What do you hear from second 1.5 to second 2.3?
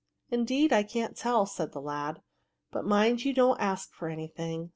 the lad